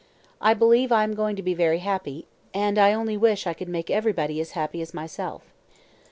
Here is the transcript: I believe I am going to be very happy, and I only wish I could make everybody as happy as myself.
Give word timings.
I 0.41 0.55
believe 0.55 0.91
I 0.91 1.03
am 1.03 1.13
going 1.13 1.35
to 1.35 1.43
be 1.43 1.53
very 1.53 1.77
happy, 1.77 2.25
and 2.55 2.79
I 2.79 2.91
only 2.91 3.17
wish 3.17 3.45
I 3.45 3.53
could 3.53 3.69
make 3.69 3.91
everybody 3.91 4.41
as 4.41 4.53
happy 4.57 4.81
as 4.81 4.95
myself. 4.95 5.53